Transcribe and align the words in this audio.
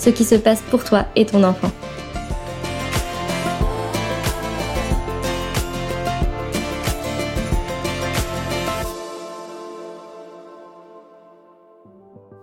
ce 0.00 0.10
qui 0.10 0.24
se 0.24 0.34
passe 0.34 0.62
pour 0.70 0.82
toi 0.82 1.04
et 1.14 1.26
ton 1.26 1.44
enfant. 1.44 1.70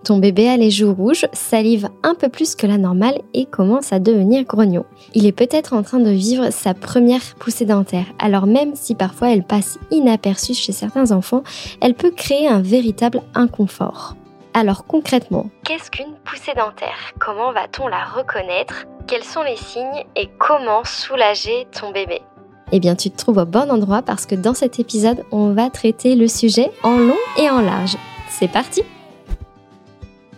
Ton 0.07 0.19
bébé 0.19 0.47
a 0.47 0.55
les 0.55 0.71
joues 0.71 0.93
rouges, 0.93 1.25
salive 1.33 1.89
un 2.01 2.15
peu 2.15 2.29
plus 2.29 2.55
que 2.55 2.65
la 2.65 2.77
normale 2.77 3.19
et 3.33 3.45
commence 3.45 3.91
à 3.91 3.99
devenir 3.99 4.45
grognon. 4.45 4.85
Il 5.13 5.25
est 5.25 5.33
peut-être 5.33 5.73
en 5.73 5.83
train 5.83 5.99
de 5.99 6.11
vivre 6.11 6.49
sa 6.49 6.73
première 6.73 7.35
poussée 7.37 7.65
dentaire, 7.65 8.05
alors 8.17 8.47
même 8.47 8.71
si 8.73 8.95
parfois 8.95 9.33
elle 9.33 9.43
passe 9.43 9.77
inaperçue 9.91 10.53
chez 10.53 10.71
certains 10.71 11.11
enfants, 11.11 11.43
elle 11.81 11.93
peut 11.93 12.11
créer 12.11 12.47
un 12.47 12.61
véritable 12.61 13.21
inconfort. 13.35 14.15
Alors 14.59 14.87
concrètement, 14.87 15.51
qu'est-ce 15.65 15.91
qu'une 15.91 16.15
poussée 16.25 16.55
dentaire? 16.55 17.13
Comment 17.19 17.53
va-t-on 17.53 17.87
la 17.87 18.03
reconnaître? 18.05 18.87
Quels 19.05 19.23
sont 19.23 19.43
les 19.43 19.55
signes 19.55 20.03
et 20.15 20.31
comment 20.39 20.83
soulager 20.83 21.67
ton 21.79 21.91
bébé? 21.91 22.23
Eh 22.71 22.79
bien, 22.79 22.95
tu 22.95 23.11
te 23.11 23.17
trouves 23.17 23.37
au 23.37 23.45
bon 23.45 23.69
endroit 23.69 24.01
parce 24.01 24.25
que 24.25 24.33
dans 24.33 24.55
cet 24.55 24.79
épisode, 24.79 25.23
on 25.31 25.53
va 25.53 25.69
traiter 25.69 26.15
le 26.15 26.27
sujet 26.27 26.71
en 26.81 26.97
long 26.97 27.19
et 27.37 27.51
en 27.51 27.61
large. 27.61 27.97
C'est 28.31 28.51
parti 28.51 28.81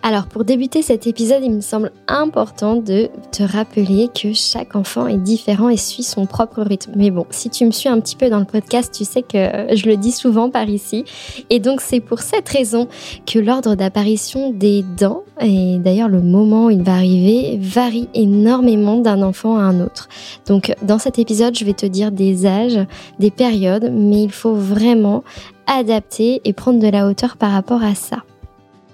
alors 0.02 0.26
pour 0.26 0.44
débuter 0.44 0.82
cet 0.82 1.06
épisode, 1.06 1.42
il 1.44 1.52
me 1.52 1.60
semble 1.60 1.92
important 2.08 2.76
de 2.76 3.10
te 3.32 3.42
rappeler 3.42 4.08
que 4.08 4.32
chaque 4.32 4.74
enfant 4.74 5.06
est 5.06 5.18
différent 5.18 5.68
et 5.68 5.76
suit 5.76 6.02
son 6.02 6.26
propre 6.26 6.62
rythme. 6.62 6.92
Mais 6.96 7.10
bon, 7.10 7.26
si 7.30 7.50
tu 7.50 7.66
me 7.66 7.70
suis 7.70 7.88
un 7.88 8.00
petit 8.00 8.16
peu 8.16 8.30
dans 8.30 8.38
le 8.38 8.46
podcast, 8.46 8.94
tu 8.96 9.04
sais 9.04 9.22
que 9.22 9.74
je 9.74 9.86
le 9.86 9.96
dis 9.96 10.12
souvent 10.12 10.48
par 10.48 10.68
ici. 10.68 11.04
Et 11.50 11.60
donc 11.60 11.80
c'est 11.82 12.00
pour 12.00 12.20
cette 12.20 12.48
raison 12.48 12.88
que 13.26 13.38
l'ordre 13.38 13.74
d'apparition 13.74 14.50
des 14.50 14.82
dents, 14.82 15.22
et 15.40 15.78
d'ailleurs 15.78 16.08
le 16.08 16.22
moment 16.22 16.66
où 16.66 16.70
il 16.70 16.82
va 16.82 16.94
arriver, 16.94 17.58
varie 17.60 18.08
énormément 18.14 18.98
d'un 18.98 19.22
enfant 19.22 19.58
à 19.58 19.62
un 19.62 19.80
autre. 19.80 20.08
Donc 20.46 20.74
dans 20.82 20.98
cet 20.98 21.18
épisode, 21.18 21.56
je 21.56 21.64
vais 21.64 21.74
te 21.74 21.86
dire 21.86 22.10
des 22.10 22.46
âges, 22.46 22.86
des 23.18 23.30
périodes, 23.30 23.90
mais 23.92 24.22
il 24.22 24.32
faut 24.32 24.54
vraiment 24.54 25.24
adapter 25.66 26.40
et 26.44 26.52
prendre 26.52 26.80
de 26.80 26.88
la 26.88 27.06
hauteur 27.06 27.36
par 27.36 27.52
rapport 27.52 27.82
à 27.82 27.94
ça. 27.94 28.22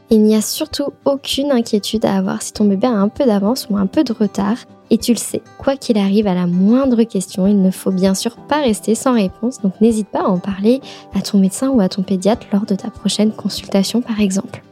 Il 0.08 0.22
n'y 0.22 0.36
a 0.36 0.40
surtout 0.40 0.92
aucune 1.04 1.50
inquiétude 1.50 2.04
à 2.04 2.16
avoir 2.16 2.40
si 2.40 2.52
ton 2.52 2.64
bébé 2.64 2.86
a 2.86 2.92
un 2.92 3.08
peu 3.08 3.24
d'avance 3.24 3.66
ou 3.68 3.76
un 3.76 3.86
peu 3.86 4.04
de 4.04 4.12
retard. 4.12 4.56
Et 4.90 4.98
tu 4.98 5.12
le 5.12 5.18
sais, 5.18 5.42
quoi 5.58 5.74
qu'il 5.74 5.98
arrive 5.98 6.28
à 6.28 6.34
la 6.34 6.46
moindre 6.46 7.02
question, 7.02 7.48
il 7.48 7.60
ne 7.60 7.72
faut 7.72 7.90
bien 7.90 8.14
sûr 8.14 8.36
pas 8.36 8.60
rester 8.62 8.94
sans 8.94 9.14
réponse, 9.14 9.60
donc 9.60 9.80
n'hésite 9.80 10.08
pas 10.08 10.20
à 10.20 10.28
en 10.28 10.38
parler 10.38 10.80
à 11.16 11.22
ton 11.22 11.38
médecin 11.38 11.70
ou 11.70 11.80
à 11.80 11.88
ton 11.88 12.02
pédiatre 12.02 12.46
lors 12.52 12.66
de 12.66 12.76
ta 12.76 12.88
prochaine 12.88 13.32
consultation 13.32 14.00
par 14.00 14.20
exemple. 14.20 14.62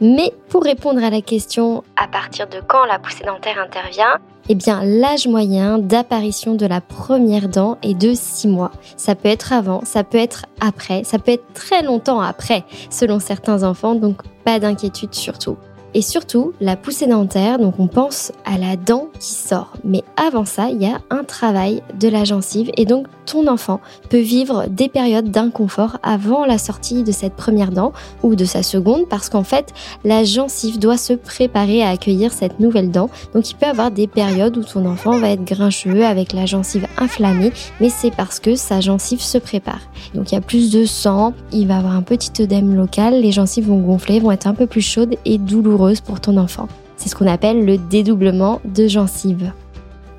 Mais 0.00 0.32
pour 0.48 0.64
répondre 0.64 1.04
à 1.04 1.10
la 1.10 1.22
question 1.22 1.84
à 1.96 2.08
partir 2.08 2.48
de 2.48 2.60
quand 2.66 2.84
la 2.86 2.98
poussée 2.98 3.24
dentaire 3.24 3.60
intervient, 3.60 4.18
eh 4.52 4.54
bien 4.54 4.84
l'âge 4.84 5.26
moyen 5.26 5.78
d'apparition 5.78 6.54
de 6.54 6.66
la 6.66 6.82
première 6.82 7.48
dent 7.48 7.78
est 7.82 7.94
de 7.94 8.12
6 8.12 8.48
mois. 8.48 8.70
Ça 8.98 9.14
peut 9.14 9.30
être 9.30 9.54
avant, 9.54 9.80
ça 9.86 10.04
peut 10.04 10.18
être 10.18 10.44
après, 10.60 11.04
ça 11.04 11.18
peut 11.18 11.32
être 11.32 11.54
très 11.54 11.82
longtemps 11.82 12.20
après 12.20 12.62
selon 12.90 13.18
certains 13.18 13.62
enfants, 13.62 13.94
donc 13.94 14.20
pas 14.44 14.58
d'inquiétude 14.58 15.14
surtout. 15.14 15.56
Et 15.94 16.02
surtout, 16.02 16.52
la 16.60 16.76
poussée 16.76 17.06
dentaire, 17.06 17.58
donc 17.58 17.78
on 17.78 17.86
pense 17.86 18.30
à 18.44 18.58
la 18.58 18.76
dent 18.76 19.08
qui 19.18 19.32
sort. 19.32 19.72
Mais 19.84 20.04
avant 20.18 20.44
ça, 20.44 20.68
il 20.68 20.82
y 20.82 20.86
a 20.86 21.00
un 21.08 21.24
travail 21.24 21.82
de 21.98 22.08
la 22.08 22.24
gencive 22.24 22.70
et 22.76 22.84
donc 22.84 23.06
ton 23.26 23.46
enfant 23.46 23.80
peut 24.08 24.20
vivre 24.20 24.66
des 24.68 24.88
périodes 24.88 25.30
d'inconfort 25.30 25.98
avant 26.02 26.44
la 26.44 26.58
sortie 26.58 27.02
de 27.02 27.12
cette 27.12 27.34
première 27.34 27.70
dent 27.70 27.92
ou 28.22 28.34
de 28.34 28.44
sa 28.44 28.62
seconde 28.62 29.08
parce 29.08 29.28
qu'en 29.28 29.44
fait, 29.44 29.72
la 30.04 30.24
gencive 30.24 30.78
doit 30.78 30.96
se 30.96 31.12
préparer 31.12 31.82
à 31.82 31.90
accueillir 31.90 32.32
cette 32.32 32.60
nouvelle 32.60 32.90
dent. 32.90 33.10
Donc 33.34 33.50
il 33.50 33.54
peut 33.54 33.66
avoir 33.66 33.90
des 33.90 34.06
périodes 34.06 34.56
où 34.56 34.64
ton 34.64 34.86
enfant 34.86 35.18
va 35.18 35.30
être 35.30 35.44
grincheux 35.44 36.04
avec 36.04 36.32
la 36.32 36.46
gencive 36.46 36.86
inflammée, 36.98 37.52
mais 37.80 37.88
c'est 37.88 38.14
parce 38.14 38.40
que 38.40 38.54
sa 38.54 38.80
gencive 38.80 39.20
se 39.20 39.38
prépare. 39.38 39.80
Donc 40.14 40.32
il 40.32 40.34
y 40.34 40.38
a 40.38 40.42
plus 40.42 40.70
de 40.70 40.84
sang, 40.84 41.34
il 41.52 41.68
va 41.68 41.78
avoir 41.78 41.96
un 41.96 42.02
petit 42.02 42.42
œdème 42.42 42.74
local, 42.74 43.20
les 43.20 43.32
gencives 43.32 43.68
vont 43.68 43.80
gonfler, 43.80 44.20
vont 44.20 44.32
être 44.32 44.46
un 44.46 44.54
peu 44.54 44.66
plus 44.66 44.82
chaudes 44.82 45.16
et 45.24 45.38
douloureuses 45.38 46.00
pour 46.00 46.20
ton 46.20 46.36
enfant. 46.36 46.68
C'est 46.96 47.08
ce 47.08 47.14
qu'on 47.14 47.26
appelle 47.26 47.64
le 47.64 47.78
dédoublement 47.78 48.60
de 48.64 48.86
gencive. 48.86 49.52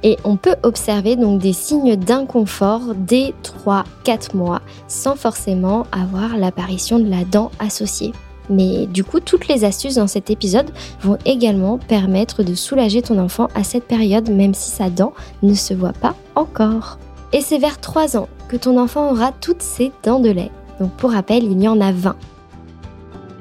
Et 0.03 0.17
on 0.23 0.35
peut 0.35 0.55
observer 0.63 1.15
donc 1.15 1.39
des 1.39 1.53
signes 1.53 1.95
d'inconfort 1.95 2.93
dès 2.95 3.33
3-4 4.05 4.35
mois 4.35 4.61
sans 4.87 5.15
forcément 5.15 5.85
avoir 5.91 6.37
l'apparition 6.37 6.99
de 6.99 7.09
la 7.09 7.23
dent 7.23 7.51
associée. 7.59 8.11
Mais 8.49 8.85
du 8.87 9.05
coup, 9.05 9.21
toutes 9.21 9.47
les 9.47 9.63
astuces 9.63 9.95
dans 9.95 10.07
cet 10.07 10.29
épisode 10.29 10.69
vont 11.01 11.17
également 11.25 11.77
permettre 11.77 12.43
de 12.43 12.55
soulager 12.55 13.01
ton 13.01 13.17
enfant 13.17 13.47
à 13.55 13.63
cette 13.63 13.85
période, 13.85 14.29
même 14.29 14.53
si 14.53 14.69
sa 14.69 14.89
dent 14.89 15.13
ne 15.41 15.53
se 15.53 15.73
voit 15.73 15.93
pas 15.93 16.15
encore. 16.35 16.97
Et 17.31 17.39
c'est 17.39 17.57
vers 17.57 17.79
3 17.79 18.17
ans 18.17 18.27
que 18.49 18.57
ton 18.57 18.77
enfant 18.77 19.11
aura 19.11 19.31
toutes 19.31 19.61
ses 19.61 19.93
dents 20.03 20.19
de 20.19 20.29
lait. 20.29 20.51
Donc 20.81 20.91
pour 20.91 21.13
rappel, 21.13 21.45
il 21.45 21.61
y 21.61 21.67
en 21.69 21.79
a 21.79 21.93
20 21.93 22.15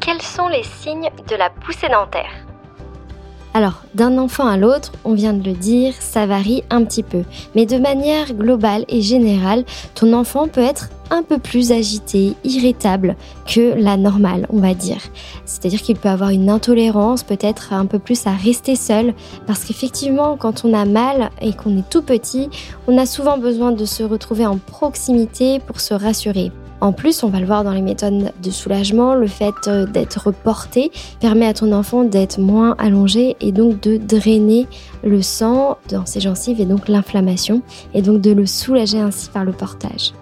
quels 0.02 0.20
sont 0.20 0.48
les 0.48 0.64
signes 0.64 1.10
de 1.28 1.36
la 1.36 1.48
poussée 1.48 1.88
dentaire? 1.88 2.32
Alors, 3.54 3.82
d'un 3.94 4.16
enfant 4.16 4.46
à 4.46 4.56
l'autre, 4.56 4.92
on 5.04 5.12
vient 5.12 5.34
de 5.34 5.44
le 5.44 5.54
dire, 5.54 5.92
ça 6.00 6.24
varie 6.24 6.64
un 6.70 6.84
petit 6.84 7.02
peu. 7.02 7.22
Mais 7.54 7.66
de 7.66 7.76
manière 7.76 8.32
globale 8.32 8.86
et 8.88 9.02
générale, 9.02 9.64
ton 9.94 10.14
enfant 10.14 10.48
peut 10.48 10.62
être 10.62 10.88
un 11.10 11.22
peu 11.22 11.38
plus 11.38 11.70
agité, 11.70 12.34
irritable 12.44 13.16
que 13.46 13.74
la 13.78 13.98
normale, 13.98 14.46
on 14.48 14.60
va 14.60 14.72
dire. 14.72 15.02
C'est-à-dire 15.44 15.82
qu'il 15.82 15.96
peut 15.96 16.08
avoir 16.08 16.30
une 16.30 16.48
intolérance, 16.48 17.22
peut-être 17.22 17.74
un 17.74 17.84
peu 17.84 17.98
plus 17.98 18.26
à 18.26 18.32
rester 18.32 18.74
seul, 18.74 19.12
parce 19.46 19.64
qu'effectivement, 19.64 20.38
quand 20.38 20.64
on 20.64 20.72
a 20.72 20.86
mal 20.86 21.28
et 21.42 21.52
qu'on 21.52 21.76
est 21.76 21.90
tout 21.90 22.02
petit, 22.02 22.48
on 22.88 22.96
a 22.96 23.04
souvent 23.04 23.36
besoin 23.36 23.72
de 23.72 23.84
se 23.84 24.02
retrouver 24.02 24.46
en 24.46 24.56
proximité 24.56 25.58
pour 25.58 25.80
se 25.80 25.92
rassurer. 25.92 26.50
En 26.82 26.90
plus, 26.90 27.22
on 27.22 27.28
va 27.28 27.38
le 27.38 27.46
voir 27.46 27.62
dans 27.62 27.70
les 27.70 27.80
méthodes 27.80 28.32
de 28.42 28.50
soulagement, 28.50 29.14
le 29.14 29.28
fait 29.28 29.54
euh, 29.68 29.86
d'être 29.86 30.32
porté 30.32 30.90
permet 31.20 31.46
à 31.46 31.54
ton 31.54 31.70
enfant 31.70 32.02
d'être 32.02 32.40
moins 32.40 32.74
allongé 32.76 33.36
et 33.40 33.52
donc 33.52 33.80
de 33.80 33.98
drainer 33.98 34.66
le 35.04 35.22
sang 35.22 35.78
dans 35.88 36.06
ses 36.06 36.18
gencives 36.18 36.60
et 36.60 36.64
donc 36.64 36.88
l'inflammation 36.88 37.62
et 37.94 38.02
donc 38.02 38.20
de 38.20 38.32
le 38.32 38.46
soulager 38.46 38.98
ainsi 38.98 39.30
par 39.30 39.44
le 39.44 39.52
portage. 39.52 40.12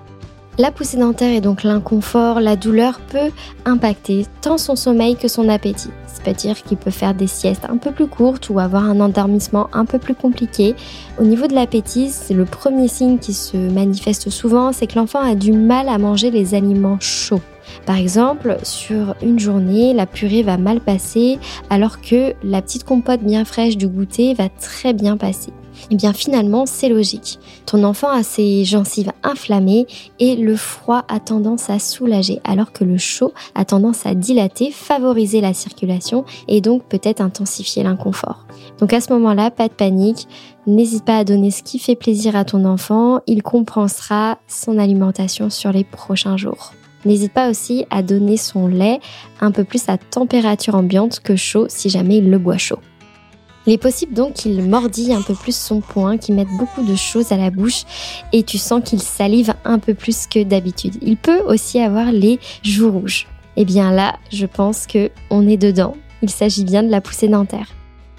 La 0.61 0.71
poussée 0.71 0.99
dentaire 0.99 1.33
et 1.35 1.41
donc 1.41 1.62
l'inconfort, 1.62 2.39
la 2.39 2.55
douleur 2.55 3.01
peut 3.01 3.31
impacter 3.65 4.27
tant 4.43 4.59
son 4.59 4.77
sommeil 4.77 5.17
que 5.17 5.27
son 5.27 5.49
appétit. 5.49 5.89
C'est-à-dire 6.07 6.62
qu'il 6.62 6.77
peut 6.77 6.91
faire 6.91 7.15
des 7.15 7.29
siestes 7.29 7.65
un 7.67 7.79
peu 7.79 7.93
plus 7.93 8.07
courtes 8.07 8.51
ou 8.51 8.59
avoir 8.59 8.85
un 8.85 9.01
endormissement 9.01 9.71
un 9.73 9.87
peu 9.87 9.99
plus 9.99 10.15
compliqué. 10.15 10.75
Au 11.19 11.23
niveau 11.23 11.47
de 11.47 11.55
l'appétit, 11.55 12.11
c'est 12.11 12.35
le 12.35 12.45
premier 12.45 12.89
signe 12.89 13.17
qui 13.17 13.33
se 13.33 13.57
manifeste 13.57 14.29
souvent, 14.29 14.75
c'est 14.75 14.87
que 14.87 14.99
l'enfant 14.99 15.21
a 15.21 15.35
du 15.35 15.53
mal 15.53 15.89
à 15.89 15.97
manger 15.97 16.31
les 16.31 16.55
aliments 16.55 17.01
chauds. 17.01 17.41
Par 17.87 17.97
exemple, 17.97 18.59
sur 18.63 19.15
une 19.23 19.39
journée, 19.39 19.95
la 19.95 20.05
purée 20.05 20.43
va 20.43 20.59
mal 20.59 20.81
passer 20.81 21.39
alors 21.71 22.03
que 22.03 22.35
la 22.43 22.61
petite 22.61 22.85
compote 22.85 23.23
bien 23.23 23.47
fraîche 23.47 23.79
du 23.79 23.89
goûter 23.89 24.35
va 24.35 24.51
très 24.51 24.93
bien 24.93 25.17
passer. 25.17 25.55
Eh 25.91 25.97
bien 25.97 26.12
finalement, 26.12 26.67
c'est 26.67 26.88
logique. 26.88 27.38
Ton 27.67 27.85
enfant 27.85 28.11
a 28.11 28.23
ses 28.23 28.65
gencives 28.65 29.12
inflammées 29.23 29.87
et 30.19 30.37
le 30.37 30.56
froid 30.56 31.05
a 31.09 31.21
tendance 31.21 31.71
à 31.71 31.79
soulager 31.79 32.41
alors 32.44 32.73
que 32.73 32.85
le 32.85 32.99
chaud 32.99 33.32
a 33.55 33.65
tendance 33.65 34.06
à 34.06 34.15
dilater, 34.15 34.71
favoriser 34.71 35.41
la 35.41 35.55
circulation 35.55 36.25
et 36.49 36.61
donc 36.61 36.85
peut-être 36.85 37.21
intensifier 37.21 37.82
l'inconfort. 37.82 38.47
Donc 38.79 38.93
à 38.93 39.00
ce 39.00 39.12
moment-là, 39.12 39.50
pas 39.50 39.69
de 39.69 39.73
panique, 39.73 40.27
n'hésite 40.67 41.05
pas 41.05 41.19
à 41.19 41.25
donner 41.25 41.50
ce 41.50 41.62
qui 41.62 41.79
fait 41.79 41.97
plaisir 41.97 42.37
à 42.37 42.44
ton 42.44 42.65
enfant, 42.65 43.21
il 43.27 43.43
compensera 43.43 44.38
son 44.49 44.79
alimentation 44.79 45.50
sur 45.50 45.73
les 45.73 45.85
prochains 45.85 46.37
jours. 46.37 46.73
N'hésite 47.05 47.32
pas 47.32 47.49
aussi 47.49 47.87
à 47.91 48.03
donner 48.03 48.37
son 48.37 48.67
lait 48.67 49.00
un 49.41 49.50
peu 49.53 49.65
plus 49.65 49.88
à 49.88 49.97
température 49.97 50.75
ambiante 50.75 51.21
que 51.21 51.37
chaud 51.37 51.67
si 51.69 51.88
jamais 51.88 52.19
il 52.19 52.31
le 52.31 52.38
boit 52.38 52.59
chaud. 52.59 52.79
Il 53.67 53.73
est 53.75 53.79
possible 53.79 54.15
donc 54.15 54.35
qu'il 54.35 54.62
mordille 54.62 55.12
un 55.12 55.23
peu 55.23 55.35
plus 55.35 55.55
son 55.55 55.81
poing, 55.81 56.17
qu'il 56.17 56.35
mette 56.35 56.49
beaucoup 56.59 56.83
de 56.83 56.97
choses 56.97 57.33
à 57.33 57.37
la 57.37 57.51
bouche 57.51 57.85
et 58.33 58.43
tu 58.43 58.59
sens 58.59 58.83
qu'il 58.85 59.03
salive 59.03 59.55
un 59.65 59.79
peu 59.79 59.95
plus 59.95 60.27
que 60.27 60.43
d'habitude. 60.43 60.97
Il 61.03 61.17
peut 61.17 61.41
aussi 61.41 61.79
avoir 61.79 62.11
les 62.11 62.41
joues 62.62 62.91
rouges. 62.91 63.27
Et 63.57 63.62
eh 63.62 63.65
bien 63.65 63.93
là, 63.93 64.17
je 64.33 64.47
pense 64.47 64.87
que 64.87 65.11
on 65.29 65.47
est 65.47 65.59
dedans. 65.59 65.95
Il 66.23 66.31
s'agit 66.31 66.65
bien 66.65 66.83
de 66.83 66.91
la 66.91 67.01
poussée 67.01 67.29
dentaire. 67.29 67.67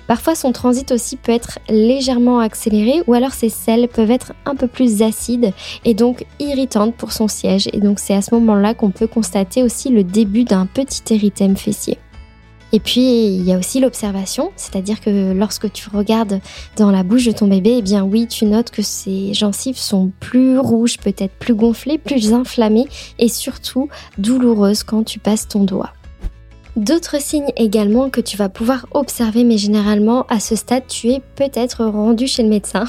Parfois, 0.07 0.35
son 0.35 0.51
transit 0.51 0.91
aussi 0.91 1.15
peut 1.15 1.31
être 1.31 1.59
légèrement 1.69 2.39
accéléré 2.39 3.01
ou 3.07 3.13
alors 3.13 3.31
ses 3.31 3.47
selles 3.47 3.87
peuvent 3.87 4.11
être 4.11 4.33
un 4.45 4.55
peu 4.55 4.67
plus 4.67 5.01
acides 5.01 5.53
et 5.85 5.93
donc 5.93 6.25
irritantes 6.39 6.95
pour 6.95 7.13
son 7.13 7.29
siège. 7.29 7.69
Et 7.71 7.79
donc, 7.79 7.97
c'est 7.99 8.13
à 8.13 8.21
ce 8.21 8.35
moment-là 8.35 8.73
qu'on 8.73 8.91
peut 8.91 9.07
constater 9.07 9.63
aussi 9.63 9.89
le 9.89 10.03
début 10.03 10.43
d'un 10.43 10.65
petit 10.65 11.13
érythème 11.13 11.55
fessier. 11.55 11.97
Et 12.73 12.79
puis, 12.79 13.01
il 13.01 13.43
y 13.43 13.53
a 13.53 13.57
aussi 13.57 13.79
l'observation, 13.79 14.51
c'est-à-dire 14.55 15.01
que 15.01 15.33
lorsque 15.33 15.71
tu 15.71 15.89
regardes 15.89 16.39
dans 16.77 16.89
la 16.89 17.03
bouche 17.03 17.25
de 17.25 17.31
ton 17.31 17.47
bébé, 17.47 17.75
eh 17.77 17.81
bien 17.81 18.03
oui, 18.03 18.27
tu 18.27 18.45
notes 18.45 18.71
que 18.71 18.81
ses 18.81 19.33
gencives 19.33 19.77
sont 19.77 20.11
plus 20.19 20.57
rouges, 20.57 20.97
peut-être 20.97 21.33
plus 21.33 21.53
gonflées, 21.53 21.97
plus 21.97 22.33
inflammées 22.33 22.87
et 23.19 23.27
surtout 23.27 23.89
douloureuses 24.17 24.83
quand 24.83 25.03
tu 25.03 25.19
passes 25.19 25.47
ton 25.47 25.63
doigt. 25.63 25.91
D'autres 26.77 27.21
signes 27.21 27.51
également 27.57 28.09
que 28.09 28.21
tu 28.21 28.37
vas 28.37 28.47
pouvoir 28.47 28.85
observer, 28.91 29.43
mais 29.43 29.57
généralement 29.57 30.25
à 30.27 30.39
ce 30.39 30.55
stade, 30.55 30.87
tu 30.87 31.09
es 31.09 31.21
peut-être 31.35 31.83
rendu 31.83 32.27
chez 32.27 32.43
le 32.43 32.49
médecin 32.49 32.85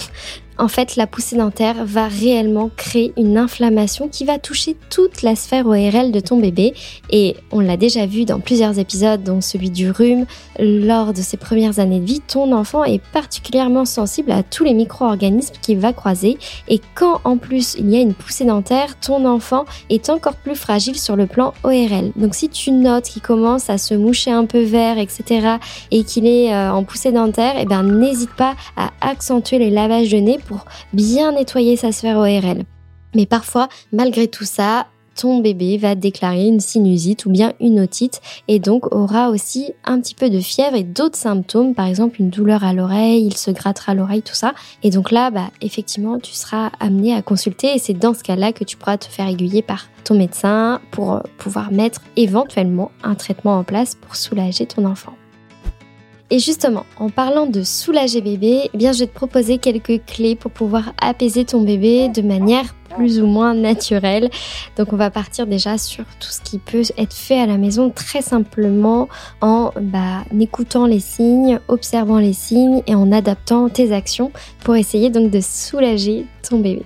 en 0.59 0.69
fait, 0.69 0.97
la 0.97 1.07
poussée 1.07 1.37
dentaire 1.37 1.85
va 1.85 2.09
réellement 2.09 2.71
créer 2.77 3.13
une 3.17 3.39
inflammation 3.39 4.09
qui 4.09 4.25
va 4.25 4.39
toucher 4.39 4.77
toute 4.91 5.23
la 5.23 5.35
sphère 5.35 5.67
ORL 5.67 6.13
de 6.13 6.21
ton 6.21 6.39
bébé. 6.39 6.75
Et 7.11 7.37
on 7.51 7.61
l'a 7.61 7.77
déjà 7.77 8.07
vu 8.07 8.25
dans 8.25 8.41
plusieurs 8.41 8.79
épisodes, 8.79 9.23
dont 9.23 9.41
celui 9.41 9.71
du 9.71 9.91
rhume. 9.91 10.27
Lors 10.59 11.13
de 11.13 11.23
ses 11.23 11.37
premières 11.37 11.79
années 11.79 12.01
de 12.01 12.05
vie, 12.05 12.21
ton 12.21 12.53
enfant 12.53 12.85
est 12.85 13.03
particulièrement 13.13 13.85
sensible 13.85 14.33
à 14.33 14.43
tous 14.43 14.65
les 14.65 14.75
micro-organismes 14.75 15.55
qu'il 15.63 15.79
va 15.79 15.93
croiser. 15.93 16.39
Et 16.69 16.81
quand 16.95 17.21
en 17.25 17.37
plus 17.39 17.75
il 17.79 17.91
y 17.91 17.97
a 17.97 18.01
une 18.01 18.15
poussée 18.15 18.45
dentaire, 18.45 18.99
ton 19.01 19.25
enfant 19.25 19.65
est 19.91 20.11
encore 20.11 20.35
plus 20.35 20.55
fragile 20.55 20.99
sur 20.99 21.17
le 21.17 21.27
plan 21.27 21.55
ORL. 21.65 22.13
Donc 22.17 22.35
si 22.35 22.49
tu 22.49 22.71
notes 22.71 23.05
qu'il 23.05 23.23
commence 23.23 23.71
à 23.71 23.79
se 23.79 23.95
moucher 23.95 24.31
un 24.31 24.45
peu 24.45 24.61
vert, 24.61 24.99
etc., 24.99 25.57
et 25.91 26.05
qu'il 26.05 26.27
est 26.27 26.53
euh, 26.53 26.73
en 26.73 26.85
poussée 26.85 27.13
dentaire, 27.13 27.55
eh 27.59 27.65
ben, 27.65 27.83
n'hésite 27.83 28.35
pas 28.35 28.55
à 28.77 28.91
accentuer 29.01 29.59
les 29.59 29.71
lavages 29.71 30.11
de 30.11 30.19
nez 30.19 30.39
pour 30.47 30.65
bien 30.93 31.33
nettoyer 31.33 31.77
sa 31.77 31.93
sphère 31.93 32.19
ORL. 32.19 32.65
Mais 33.15 33.27
parfois, 33.27 33.69
malgré 33.93 34.29
tout 34.29 34.45
ça, 34.45 34.87
ton 35.15 35.41
bébé 35.41 35.77
va 35.77 35.95
déclarer 35.95 36.47
une 36.47 36.61
sinusite 36.61 37.27
ou 37.27 37.31
bien 37.31 37.53
une 37.61 37.81
otite 37.81 38.21
et 38.49 38.59
donc 38.59 38.95
aura 38.95 39.31
aussi 39.31 39.73
un 39.85 40.01
petit 40.01 40.15
peu 40.15 40.31
de 40.31 40.41
fièvre 40.41 40.77
et 40.77 40.85
d'autres 40.85 41.19
symptômes, 41.19 41.75
par 41.75 41.87
exemple 41.87 42.21
une 42.21 42.31
douleur 42.31 42.65
à 42.65 42.73
l'oreille, 42.73 43.27
il 43.27 43.37
se 43.37 43.51
grattera 43.51 43.95
l'oreille, 43.95 44.23
tout 44.23 44.35
ça. 44.35 44.55
Et 44.83 44.91
donc 44.91 45.11
là, 45.11 45.31
bah, 45.31 45.51
effectivement, 45.61 46.19
tu 46.19 46.33
seras 46.33 46.71
amené 46.81 47.15
à 47.15 47.23
consulter 47.23 47.75
et 47.75 47.79
c'est 47.79 47.95
dans 47.95 48.15
ce 48.15 48.23
cas-là 48.23 48.53
que 48.53 48.65
tu 48.65 48.77
pourras 48.77 48.97
te 48.97 49.07
faire 49.07 49.29
aiguiller 49.29 49.63
par 49.63 49.89
ton 50.05 50.15
médecin 50.15 50.81
pour 50.91 51.23
pouvoir 51.39 51.73
mettre 51.73 52.01
éventuellement 52.17 52.91
un 53.03 53.15
traitement 53.15 53.59
en 53.59 53.65
place 53.65 53.95
pour 53.95 54.17
soulager 54.17 54.67
ton 54.67 54.85
enfant. 54.85 55.13
Et 56.33 56.39
justement, 56.39 56.87
en 56.97 57.11
parlant 57.11 57.45
de 57.45 57.63
soulager 57.63 58.23
bébé, 58.23 58.71
eh 58.73 58.77
bien 58.79 58.93
je 58.93 59.01
vais 59.01 59.07
te 59.07 59.15
proposer 59.15 59.59
quelques 59.59 60.03
clés 60.07 60.35
pour 60.35 60.51
pouvoir 60.51 60.95
apaiser 60.99 61.45
ton 61.45 61.61
bébé 61.61 62.09
de 62.09 62.23
manière 62.23 62.75
plus 62.97 63.21
ou 63.21 63.27
moins 63.27 63.53
naturelle. 63.53 64.31
Donc 64.79 64.95
on 64.95 64.97
va 64.97 65.11
partir 65.11 65.47
déjà 65.47 65.77
sur 65.77 66.05
tout 66.21 66.31
ce 66.31 66.41
qui 66.41 66.57
peut 66.57 66.85
être 66.97 67.13
fait 67.13 67.39
à 67.39 67.45
la 67.45 67.59
maison 67.59 67.91
très 67.91 68.23
simplement 68.23 69.11
en 69.43 69.73
bah, 69.79 70.25
écoutant 70.41 70.87
les 70.87 71.01
signes, 71.01 71.61
observant 71.69 72.19
les 72.19 72.33
signes 72.33 72.83
et 72.87 72.95
en 72.95 73.13
adaptant 73.13 73.69
tes 73.69 73.93
actions 73.93 74.33
pour 74.61 74.75
essayer 74.75 75.11
donc 75.11 75.31
de 75.31 75.41
soulager 75.43 76.25
ton 76.49 76.61
bébé. 76.61 76.85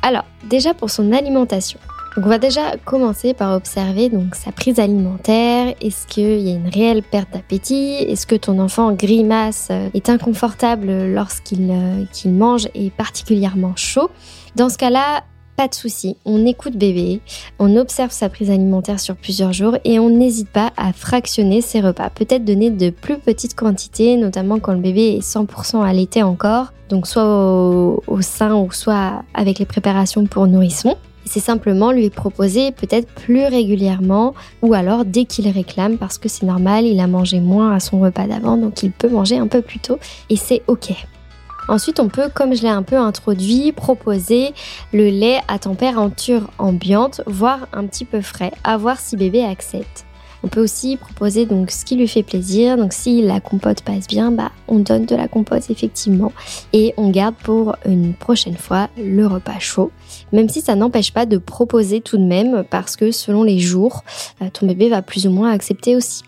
Alors, 0.00 0.24
déjà 0.48 0.72
pour 0.72 0.88
son 0.88 1.12
alimentation. 1.12 1.78
On 2.20 2.28
va 2.28 2.38
déjà 2.38 2.76
commencer 2.84 3.32
par 3.32 3.54
observer 3.54 4.08
donc 4.08 4.34
sa 4.34 4.50
prise 4.50 4.80
alimentaire. 4.80 5.72
Est-ce 5.80 6.04
qu'il 6.08 6.40
y 6.40 6.50
a 6.50 6.56
une 6.56 6.68
réelle 6.68 7.04
perte 7.04 7.32
d'appétit? 7.32 7.92
Est-ce 7.94 8.26
que 8.26 8.34
ton 8.34 8.58
enfant 8.58 8.92
grimace, 8.92 9.68
euh, 9.70 9.88
est 9.94 10.10
inconfortable 10.10 10.90
lorsqu'il 11.14 11.70
euh, 11.70 12.28
mange 12.28 12.66
et 12.74 12.90
particulièrement 12.90 13.76
chaud? 13.76 14.10
Dans 14.56 14.68
ce 14.68 14.76
cas-là, 14.78 15.22
pas 15.56 15.68
de 15.68 15.74
souci, 15.74 16.16
on 16.24 16.44
écoute 16.44 16.76
bébé, 16.76 17.20
on 17.60 17.76
observe 17.76 18.10
sa 18.10 18.28
prise 18.28 18.50
alimentaire 18.50 18.98
sur 18.98 19.14
plusieurs 19.14 19.52
jours 19.52 19.76
et 19.84 20.00
on 20.00 20.10
n'hésite 20.10 20.48
pas 20.48 20.72
à 20.76 20.92
fractionner 20.92 21.60
ses 21.60 21.80
repas. 21.80 22.10
Peut-être 22.10 22.44
donner 22.44 22.70
de 22.70 22.90
plus 22.90 23.18
petites 23.18 23.54
quantités, 23.54 24.16
notamment 24.16 24.58
quand 24.58 24.72
le 24.72 24.80
bébé 24.80 25.18
est 25.18 25.24
100% 25.24 25.84
allaité 25.84 26.24
encore, 26.24 26.72
donc 26.88 27.06
soit 27.06 27.24
au, 27.24 28.02
au 28.08 28.22
sein 28.22 28.56
ou 28.56 28.72
soit 28.72 29.22
avec 29.34 29.60
les 29.60 29.66
préparations 29.66 30.26
pour 30.26 30.48
nourrisson 30.48 30.96
c'est 31.28 31.40
simplement 31.40 31.92
lui 31.92 32.10
proposer 32.10 32.72
peut-être 32.72 33.06
plus 33.06 33.44
régulièrement 33.44 34.34
ou 34.62 34.74
alors 34.74 35.04
dès 35.04 35.24
qu'il 35.24 35.48
réclame 35.48 35.98
parce 35.98 36.18
que 36.18 36.28
c'est 36.28 36.46
normal, 36.46 36.84
il 36.84 36.98
a 37.00 37.06
mangé 37.06 37.40
moins 37.40 37.72
à 37.72 37.80
son 37.80 38.00
repas 38.00 38.26
d'avant 38.26 38.56
donc 38.56 38.82
il 38.82 38.90
peut 38.90 39.08
manger 39.08 39.38
un 39.38 39.46
peu 39.46 39.62
plus 39.62 39.78
tôt 39.78 39.98
et 40.30 40.36
c'est 40.36 40.62
ok. 40.66 40.92
Ensuite, 41.68 42.00
on 42.00 42.08
peut, 42.08 42.30
comme 42.34 42.54
je 42.54 42.62
l'ai 42.62 42.70
un 42.70 42.82
peu 42.82 42.96
introduit, 42.96 43.72
proposer 43.72 44.54
le 44.94 45.10
lait 45.10 45.40
à 45.48 45.58
température 45.58 46.48
ambiante, 46.56 47.20
voire 47.26 47.68
un 47.74 47.86
petit 47.86 48.06
peu 48.06 48.22
frais, 48.22 48.52
à 48.64 48.78
voir 48.78 48.98
si 48.98 49.18
bébé 49.18 49.44
accepte. 49.44 50.06
On 50.42 50.48
peut 50.48 50.62
aussi 50.62 50.96
proposer 50.96 51.46
donc 51.46 51.70
ce 51.70 51.84
qui 51.84 51.96
lui 51.96 52.08
fait 52.08 52.22
plaisir. 52.22 52.76
Donc 52.76 52.92
si 52.92 53.22
la 53.22 53.40
compote 53.40 53.82
passe 53.82 54.06
bien, 54.06 54.30
bah 54.30 54.52
on 54.68 54.78
donne 54.78 55.06
de 55.06 55.16
la 55.16 55.28
compote 55.28 55.70
effectivement 55.70 56.32
et 56.72 56.94
on 56.96 57.10
garde 57.10 57.34
pour 57.34 57.76
une 57.86 58.14
prochaine 58.14 58.56
fois 58.56 58.88
le 58.96 59.26
repas 59.26 59.58
chaud. 59.58 59.90
Même 60.32 60.48
si 60.48 60.60
ça 60.60 60.74
n'empêche 60.74 61.12
pas 61.12 61.26
de 61.26 61.38
proposer 61.38 62.00
tout 62.00 62.18
de 62.18 62.24
même 62.24 62.64
parce 62.70 62.96
que 62.96 63.10
selon 63.10 63.42
les 63.42 63.58
jours, 63.58 64.04
euh, 64.42 64.48
ton 64.52 64.66
bébé 64.66 64.88
va 64.88 65.02
plus 65.02 65.26
ou 65.26 65.30
moins 65.30 65.50
accepter 65.50 65.96
aussi. 65.96 66.22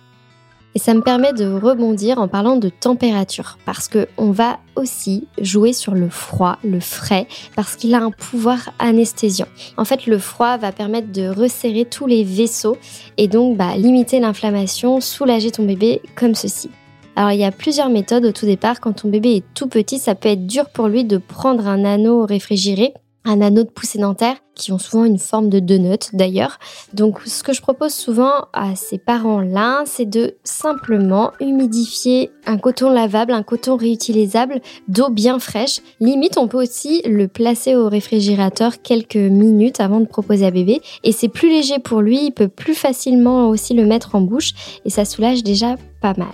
Et 0.74 0.78
ça 0.78 0.94
me 0.94 1.00
permet 1.00 1.32
de 1.32 1.46
rebondir 1.46 2.18
en 2.18 2.28
parlant 2.28 2.56
de 2.56 2.68
température, 2.68 3.58
parce 3.64 3.88
que 3.88 4.06
on 4.16 4.30
va 4.30 4.58
aussi 4.76 5.26
jouer 5.40 5.72
sur 5.72 5.94
le 5.94 6.08
froid, 6.08 6.58
le 6.62 6.78
frais, 6.78 7.26
parce 7.56 7.74
qu'il 7.74 7.94
a 7.94 8.02
un 8.02 8.12
pouvoir 8.12 8.70
anesthésiant. 8.78 9.48
En 9.76 9.84
fait, 9.84 10.06
le 10.06 10.18
froid 10.18 10.58
va 10.58 10.70
permettre 10.70 11.10
de 11.10 11.28
resserrer 11.28 11.84
tous 11.84 12.06
les 12.06 12.22
vaisseaux 12.22 12.78
et 13.16 13.26
donc 13.26 13.56
bah, 13.56 13.76
limiter 13.76 14.20
l'inflammation, 14.20 15.00
soulager 15.00 15.50
ton 15.50 15.64
bébé 15.64 16.02
comme 16.14 16.34
ceci. 16.34 16.70
Alors 17.16 17.32
il 17.32 17.40
y 17.40 17.44
a 17.44 17.50
plusieurs 17.50 17.90
méthodes 17.90 18.24
au 18.24 18.32
tout 18.32 18.46
départ. 18.46 18.80
Quand 18.80 18.92
ton 18.92 19.08
bébé 19.08 19.36
est 19.36 19.44
tout 19.54 19.66
petit, 19.66 19.98
ça 19.98 20.14
peut 20.14 20.28
être 20.28 20.46
dur 20.46 20.70
pour 20.70 20.88
lui 20.88 21.04
de 21.04 21.18
prendre 21.18 21.66
un 21.66 21.84
anneau 21.84 22.24
réfrigéré 22.24 22.94
un 23.24 23.40
anneau 23.40 23.64
de 23.64 23.68
poussée 23.68 23.98
dentaire 23.98 24.36
qui 24.54 24.72
ont 24.72 24.78
souvent 24.78 25.04
une 25.04 25.18
forme 25.18 25.48
de 25.48 25.58
donut 25.58 26.14
d'ailleurs. 26.14 26.58
Donc 26.94 27.20
ce 27.24 27.42
que 27.42 27.52
je 27.52 27.62
propose 27.62 27.92
souvent 27.92 28.46
à 28.52 28.74
ces 28.76 28.98
parents-là, 28.98 29.82
c'est 29.86 30.08
de 30.08 30.34
simplement 30.44 31.32
humidifier 31.40 32.30
un 32.46 32.58
coton 32.58 32.90
lavable, 32.90 33.32
un 33.32 33.42
coton 33.42 33.76
réutilisable 33.76 34.60
d'eau 34.88 35.10
bien 35.10 35.38
fraîche. 35.38 35.80
Limite, 36.00 36.38
on 36.38 36.48
peut 36.48 36.62
aussi 36.62 37.02
le 37.06 37.28
placer 37.28 37.76
au 37.76 37.88
réfrigérateur 37.88 38.82
quelques 38.82 39.16
minutes 39.16 39.80
avant 39.80 40.00
de 40.00 40.06
proposer 40.06 40.46
à 40.46 40.50
bébé 40.50 40.80
et 41.04 41.12
c'est 41.12 41.28
plus 41.28 41.48
léger 41.48 41.78
pour 41.78 42.00
lui, 42.00 42.26
il 42.26 42.32
peut 42.32 42.48
plus 42.48 42.74
facilement 42.74 43.48
aussi 43.48 43.74
le 43.74 43.86
mettre 43.86 44.14
en 44.14 44.20
bouche 44.20 44.52
et 44.84 44.90
ça 44.90 45.04
soulage 45.04 45.42
déjà 45.42 45.76
pas 46.00 46.14
mal. 46.16 46.28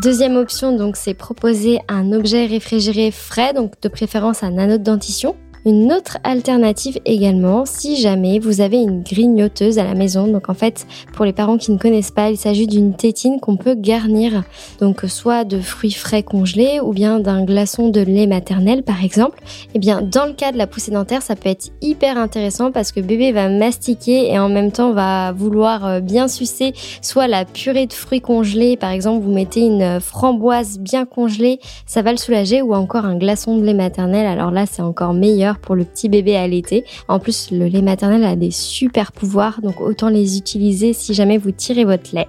Deuxième 0.00 0.36
option, 0.36 0.74
donc, 0.74 0.96
c'est 0.96 1.12
proposer 1.12 1.80
un 1.86 2.12
objet 2.12 2.46
réfrigéré 2.46 3.10
frais, 3.10 3.52
donc 3.52 3.78
de 3.82 3.88
préférence 3.88 4.42
un 4.42 4.56
anneau 4.56 4.78
de 4.78 4.82
dentition 4.82 5.36
Une 5.64 5.92
autre 5.92 6.18
alternative 6.24 6.98
également, 7.04 7.64
si 7.66 7.94
jamais 7.94 8.40
vous 8.40 8.60
avez 8.60 8.78
une 8.78 9.04
grignoteuse 9.04 9.78
à 9.78 9.84
la 9.84 9.94
maison, 9.94 10.26
donc 10.26 10.48
en 10.48 10.54
fait 10.54 10.88
pour 11.12 11.24
les 11.24 11.32
parents 11.32 11.56
qui 11.56 11.70
ne 11.70 11.78
connaissent 11.78 12.10
pas, 12.10 12.30
il 12.30 12.36
s'agit 12.36 12.66
d'une 12.66 12.94
tétine 12.94 13.38
qu'on 13.38 13.56
peut 13.56 13.76
garnir, 13.76 14.42
donc 14.80 15.02
soit 15.06 15.44
de 15.44 15.60
fruits 15.60 15.92
frais 15.92 16.24
congelés 16.24 16.80
ou 16.80 16.92
bien 16.92 17.20
d'un 17.20 17.44
glaçon 17.44 17.90
de 17.90 18.00
lait 18.00 18.26
maternel 18.26 18.82
par 18.82 19.04
exemple. 19.04 19.38
Et 19.44 19.70
eh 19.76 19.78
bien 19.78 20.02
dans 20.02 20.26
le 20.26 20.32
cas 20.32 20.50
de 20.50 20.58
la 20.58 20.66
poussée 20.66 20.90
dentaire, 20.90 21.22
ça 21.22 21.36
peut 21.36 21.50
être 21.50 21.70
hyper 21.80 22.18
intéressant 22.18 22.72
parce 22.72 22.90
que 22.90 22.98
bébé 22.98 23.30
va 23.30 23.48
mastiquer 23.48 24.32
et 24.32 24.40
en 24.40 24.48
même 24.48 24.72
temps 24.72 24.92
va 24.92 25.30
vouloir 25.30 25.86
euh, 25.86 26.00
bien 26.00 26.26
sucer 26.26 26.72
soit 27.02 27.28
la 27.28 27.44
purée 27.44 27.86
de 27.86 27.92
fruits 27.92 28.20
congelés, 28.20 28.76
par 28.76 28.90
exemple 28.90 29.22
vous 29.24 29.32
mettez 29.32 29.60
une 29.60 30.00
framboise 30.00 30.80
bien 30.80 31.04
congelée, 31.04 31.60
ça 31.86 32.02
va 32.02 32.10
le 32.10 32.18
soulager 32.18 32.62
ou 32.62 32.74
encore 32.74 33.04
un 33.04 33.16
glaçon 33.16 33.56
de 33.56 33.64
lait 33.64 33.74
maternel. 33.74 34.26
Alors 34.26 34.50
là 34.50 34.66
c'est 34.66 34.82
encore 34.82 35.14
meilleur 35.14 35.51
pour 35.58 35.74
le 35.74 35.84
petit 35.84 36.08
bébé 36.08 36.36
à 36.36 36.46
l'été. 36.46 36.84
En 37.08 37.18
plus, 37.18 37.50
le 37.50 37.66
lait 37.66 37.82
maternel 37.82 38.24
a 38.24 38.36
des 38.36 38.50
super 38.50 39.12
pouvoirs, 39.12 39.60
donc 39.62 39.80
autant 39.80 40.08
les 40.08 40.38
utiliser 40.38 40.92
si 40.92 41.14
jamais 41.14 41.38
vous 41.38 41.52
tirez 41.52 41.84
votre 41.84 42.14
lait. 42.14 42.28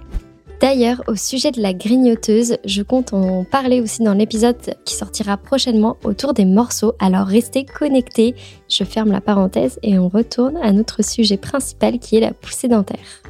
D'ailleurs, 0.60 1.02
au 1.08 1.14
sujet 1.14 1.50
de 1.50 1.60
la 1.60 1.74
grignoteuse, 1.74 2.56
je 2.64 2.82
compte 2.82 3.12
en 3.12 3.44
parler 3.44 3.82
aussi 3.82 4.02
dans 4.02 4.14
l'épisode 4.14 4.56
qui 4.84 4.94
sortira 4.94 5.36
prochainement 5.36 5.98
autour 6.04 6.32
des 6.32 6.46
morceaux, 6.46 6.94
alors 7.00 7.26
restez 7.26 7.66
connectés. 7.66 8.34
Je 8.70 8.84
ferme 8.84 9.12
la 9.12 9.20
parenthèse 9.20 9.78
et 9.82 9.98
on 9.98 10.08
retourne 10.08 10.56
à 10.62 10.72
notre 10.72 11.04
sujet 11.04 11.36
principal 11.36 11.98
qui 11.98 12.16
est 12.16 12.20
la 12.20 12.32
poussée 12.32 12.68
dentaire. 12.68 13.22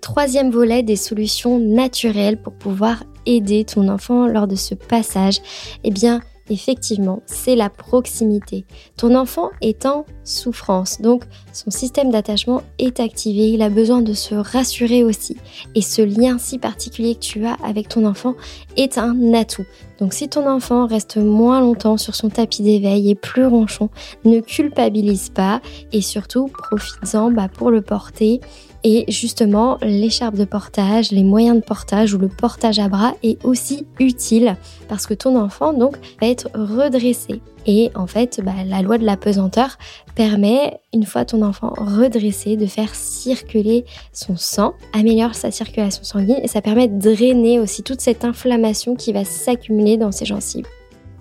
Troisième 0.00 0.50
volet 0.50 0.82
des 0.82 0.96
solutions 0.96 1.58
naturelles 1.58 2.36
pour 2.36 2.52
pouvoir 2.52 3.02
aider 3.26 3.64
ton 3.64 3.88
enfant 3.88 4.26
lors 4.26 4.46
de 4.46 4.56
ce 4.56 4.74
passage, 4.74 5.40
eh 5.84 5.90
bien, 5.90 6.20
effectivement, 6.48 7.22
c'est 7.26 7.56
la 7.56 7.70
proximité. 7.70 8.64
Ton 8.96 9.14
enfant 9.14 9.50
est 9.60 9.86
en 9.86 10.06
souffrance, 10.24 11.00
donc 11.00 11.24
son 11.52 11.70
système 11.70 12.10
d'attachement 12.10 12.62
est 12.78 13.00
activé, 13.00 13.50
il 13.50 13.62
a 13.62 13.68
besoin 13.68 14.00
de 14.00 14.14
se 14.14 14.34
rassurer 14.34 15.04
aussi. 15.04 15.36
Et 15.74 15.82
ce 15.82 16.02
lien 16.02 16.38
si 16.38 16.58
particulier 16.58 17.14
que 17.14 17.20
tu 17.20 17.44
as 17.46 17.56
avec 17.64 17.88
ton 17.88 18.04
enfant 18.06 18.34
est 18.76 18.98
un 18.98 19.34
atout. 19.34 19.66
Donc 19.98 20.14
si 20.14 20.28
ton 20.28 20.48
enfant 20.48 20.86
reste 20.86 21.18
moins 21.18 21.60
longtemps 21.60 21.96
sur 21.96 22.14
son 22.14 22.28
tapis 22.28 22.62
d'éveil 22.62 23.10
et 23.10 23.14
plus 23.14 23.46
ronchon, 23.46 23.90
ne 24.24 24.40
culpabilise 24.40 25.28
pas 25.28 25.60
et 25.92 26.00
surtout 26.00 26.48
profites-en 26.48 27.30
bah, 27.30 27.48
pour 27.48 27.70
le 27.70 27.82
porter 27.82 28.40
et 28.84 29.04
justement, 29.08 29.78
l'écharpe 29.80 30.34
de 30.34 30.44
portage, 30.44 31.12
les 31.12 31.22
moyens 31.22 31.56
de 31.56 31.62
portage 31.62 32.14
ou 32.14 32.18
le 32.18 32.28
portage 32.28 32.80
à 32.80 32.88
bras 32.88 33.14
est 33.22 33.42
aussi 33.44 33.86
utile 34.00 34.56
parce 34.88 35.06
que 35.06 35.14
ton 35.14 35.38
enfant 35.38 35.72
donc 35.72 35.96
va 36.20 36.26
être 36.26 36.48
redressé. 36.54 37.40
Et 37.66 37.92
en 37.94 38.08
fait, 38.08 38.40
bah, 38.44 38.52
la 38.66 38.82
loi 38.82 38.98
de 38.98 39.04
la 39.04 39.16
pesanteur 39.16 39.78
permet, 40.16 40.80
une 40.92 41.06
fois 41.06 41.24
ton 41.24 41.41
enfant 41.42 41.72
redressé, 41.76 42.56
de 42.56 42.66
faire 42.66 42.94
circuler 42.94 43.84
son 44.12 44.36
sang, 44.36 44.74
améliore 44.92 45.34
sa 45.34 45.50
circulation 45.50 46.04
sanguine 46.04 46.40
et 46.42 46.48
ça 46.48 46.62
permet 46.62 46.88
de 46.88 46.98
drainer 46.98 47.60
aussi 47.60 47.82
toute 47.82 48.00
cette 48.00 48.24
inflammation 48.24 48.94
qui 48.94 49.12
va 49.12 49.24
s'accumuler 49.24 49.96
dans 49.96 50.12
ses 50.12 50.24
gencives. 50.24 50.66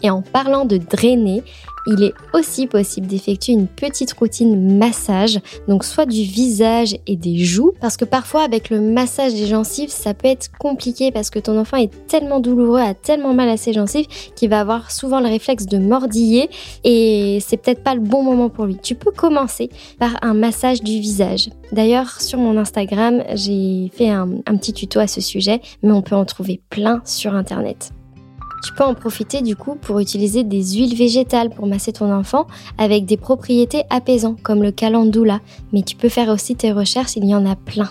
Et 0.04 0.10
en 0.10 0.22
parlant 0.22 0.66
de 0.66 0.78
drainer, 0.78 1.44
il 1.88 2.04
est 2.04 2.14
aussi 2.34 2.68
possible 2.68 3.08
d'effectuer 3.08 3.54
une 3.54 3.68
petite 3.68 4.14
routine 4.14 4.78
massage, 4.78 5.40
donc 5.68 5.84
soit 5.84 6.06
du 6.06 6.24
visage 6.24 6.96
et 7.08 7.16
des 7.16 7.38
joues, 7.38 7.72
parce 7.82 7.98
que 7.98 8.06
parfois 8.06 8.44
avec 8.44 8.70
le 8.70 8.82
massage 8.82 9.34
des 9.34 9.48
gencives, 9.48 9.90
ça 9.90 10.14
peut 10.14 10.28
être 10.28 10.52
compliqué 10.60 11.12
parce 11.12 11.30
que 11.30 11.40
ton 11.40 11.58
enfant 11.60 11.78
est 11.78 11.92
tellement 12.08 12.40
douloureux, 12.40 12.80
a 12.80 12.94
tellement 12.94 13.34
mal 13.34 13.50
à 13.50 13.58
ses 13.58 13.74
gencives 13.74 14.06
qu'il 14.36 14.50
va 14.50 14.60
avoir 14.60 14.92
souvent 14.92 15.20
le 15.20 15.28
réflexe 15.28 15.66
de 15.66 15.78
mordiller 15.78 16.50
et 16.84 17.40
c'est 17.42 17.58
peut-être 17.58 17.84
pas 17.84 17.96
le 17.96 18.02
bon 18.02 18.24
moment 18.24 18.50
pour 18.50 18.66
lui. 18.66 18.78
Tu 18.82 18.96
peux 18.96 19.12
commencer 19.12 19.70
par 20.00 20.12
un 20.22 20.34
massage 20.34 20.82
du 20.82 21.00
visage. 21.00 21.50
D'ailleurs, 21.72 22.22
sur 22.22 22.38
mon 22.38 22.58
Instagram, 22.58 23.24
j'ai 23.34 23.90
fait 23.94 24.10
un, 24.10 24.28
petit 24.62 24.74
tuto 24.74 25.00
à 25.00 25.08
ce 25.08 25.22
sujet, 25.22 25.62
mais 25.82 25.92
on 25.92 26.02
peut 26.02 26.16
en 26.16 26.26
trouver 26.26 26.62
plein 26.70 27.02
sur 27.06 27.34
internet. 27.34 27.92
Tu 28.64 28.74
peux 28.74 28.84
en 28.84 28.94
profiter 28.94 29.42
du 29.42 29.56
coup 29.56 29.76
pour 29.76 30.00
utiliser 30.00 30.44
des 30.44 30.64
huiles 30.74 30.96
végétales 30.96 31.50
pour 31.50 31.68
masser 31.68 31.94
ton 31.94 32.14
enfant 32.14 32.48
avec 32.78 33.06
des 33.06 33.18
propriétés 33.18 33.84
apaisantes 33.90 34.42
comme 34.42 34.62
le 34.62 34.72
calendula, 34.72 35.40
mais 35.74 35.82
tu 35.82 35.96
peux 35.96 36.10
faire 36.10 36.30
aussi 36.30 36.56
tes 36.56 36.72
recherches, 36.72 37.16
il 37.16 37.26
y 37.26 37.34
en 37.34 37.46
a 37.46 37.56
plein. 37.56 37.90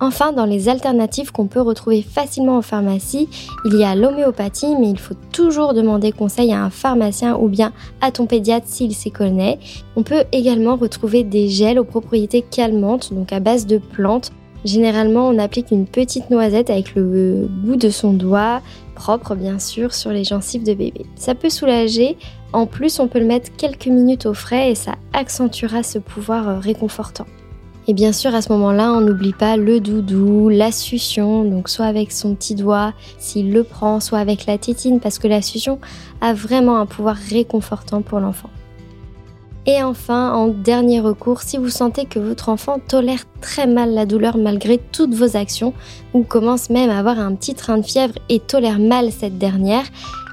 Enfin, 0.00 0.32
dans 0.32 0.44
les 0.44 0.68
alternatives 0.68 1.32
qu'on 1.32 1.46
peut 1.46 1.60
retrouver 1.60 2.02
facilement 2.02 2.58
en 2.58 2.62
pharmacie, 2.62 3.28
il 3.64 3.74
y 3.76 3.84
a 3.84 3.94
l'homéopathie, 3.94 4.74
mais 4.78 4.90
il 4.90 4.98
faut 4.98 5.14
toujours 5.32 5.72
demander 5.72 6.12
conseil 6.12 6.52
à 6.52 6.62
un 6.62 6.70
pharmacien 6.70 7.36
ou 7.36 7.48
bien 7.48 7.72
à 8.00 8.10
ton 8.10 8.26
pédiatre 8.26 8.66
s'il 8.68 8.94
s'y 8.94 9.10
connaît. 9.10 9.58
On 9.96 10.02
peut 10.02 10.24
également 10.32 10.76
retrouver 10.76 11.22
des 11.22 11.48
gels 11.48 11.78
aux 11.78 11.84
propriétés 11.84 12.42
calmantes, 12.42 13.14
donc 13.14 13.32
à 13.32 13.40
base 13.40 13.66
de 13.66 13.78
plantes. 13.78 14.32
Généralement, 14.64 15.28
on 15.28 15.38
applique 15.38 15.70
une 15.70 15.86
petite 15.86 16.30
noisette 16.30 16.70
avec 16.70 16.94
le 16.94 17.46
bout 17.48 17.76
de 17.76 17.90
son 17.90 18.14
doigt, 18.14 18.62
propre 18.94 19.34
bien 19.34 19.58
sûr, 19.58 19.92
sur 19.92 20.10
les 20.10 20.24
gencives 20.24 20.64
de 20.64 20.72
bébé. 20.72 21.04
Ça 21.16 21.34
peut 21.34 21.50
soulager, 21.50 22.16
en 22.54 22.66
plus 22.66 22.98
on 22.98 23.08
peut 23.08 23.18
le 23.18 23.26
mettre 23.26 23.54
quelques 23.56 23.88
minutes 23.88 24.24
au 24.24 24.32
frais 24.32 24.70
et 24.70 24.74
ça 24.74 24.94
accentuera 25.12 25.82
ce 25.82 25.98
pouvoir 25.98 26.48
euh, 26.48 26.58
réconfortant. 26.58 27.26
Et 27.86 27.92
bien 27.92 28.12
sûr, 28.12 28.34
à 28.34 28.40
ce 28.40 28.50
moment-là, 28.52 28.94
on 28.94 29.02
n'oublie 29.02 29.34
pas 29.34 29.58
le 29.58 29.78
doudou, 29.78 30.48
la 30.48 30.72
succion, 30.72 31.44
donc 31.44 31.68
soit 31.68 31.84
avec 31.84 32.12
son 32.12 32.34
petit 32.34 32.54
doigt 32.54 32.94
s'il 33.18 33.52
le 33.52 33.62
prend, 33.62 34.00
soit 34.00 34.20
avec 34.20 34.46
la 34.46 34.56
tétine, 34.56 35.00
parce 35.00 35.18
que 35.18 35.28
la 35.28 35.42
succion 35.42 35.78
a 36.22 36.32
vraiment 36.32 36.78
un 36.78 36.86
pouvoir 36.86 37.16
réconfortant 37.16 38.00
pour 38.00 38.20
l'enfant. 38.20 38.48
Et 39.66 39.82
enfin, 39.82 40.32
en 40.34 40.48
dernier 40.48 41.00
recours, 41.00 41.40
si 41.40 41.56
vous 41.56 41.70
sentez 41.70 42.04
que 42.04 42.18
votre 42.18 42.50
enfant 42.50 42.78
tolère 42.86 43.24
très 43.40 43.66
mal 43.66 43.94
la 43.94 44.04
douleur 44.04 44.36
malgré 44.36 44.78
toutes 44.78 45.14
vos 45.14 45.36
actions, 45.36 45.72
ou 46.12 46.22
commence 46.22 46.68
même 46.68 46.90
à 46.90 46.98
avoir 46.98 47.18
un 47.18 47.34
petit 47.34 47.54
train 47.54 47.78
de 47.78 47.82
fièvre 47.82 48.14
et 48.28 48.40
tolère 48.40 48.78
mal 48.78 49.10
cette 49.10 49.38
dernière, 49.38 49.84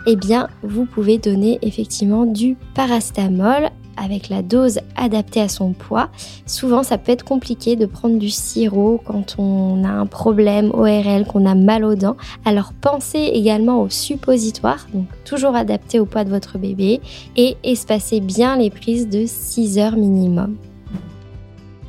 eh 0.05 0.15
bien, 0.15 0.49
vous 0.63 0.85
pouvez 0.85 1.17
donner 1.17 1.59
effectivement 1.61 2.25
du 2.25 2.57
paracétamol 2.75 3.69
avec 3.97 4.29
la 4.29 4.41
dose 4.41 4.79
adaptée 4.95 5.41
à 5.41 5.49
son 5.49 5.73
poids. 5.73 6.09
Souvent, 6.45 6.83
ça 6.83 6.97
peut 6.97 7.11
être 7.11 7.23
compliqué 7.23 7.75
de 7.75 7.85
prendre 7.85 8.17
du 8.17 8.29
sirop 8.29 9.01
quand 9.05 9.35
on 9.37 9.83
a 9.83 9.89
un 9.89 10.05
problème 10.05 10.71
ORL, 10.73 11.25
qu'on 11.25 11.45
a 11.45 11.55
mal 11.55 11.83
aux 11.83 11.95
dents. 11.95 12.17
Alors, 12.45 12.73
pensez 12.79 13.31
également 13.33 13.81
au 13.81 13.89
suppositoire, 13.89 14.87
donc 14.93 15.05
toujours 15.25 15.55
adapté 15.55 15.99
au 15.99 16.05
poids 16.05 16.23
de 16.23 16.29
votre 16.29 16.57
bébé, 16.57 17.01
et 17.35 17.57
espacez 17.63 18.19
bien 18.19 18.57
les 18.57 18.69
prises 18.69 19.09
de 19.09 19.25
6 19.25 19.77
heures 19.79 19.97
minimum. 19.97 20.55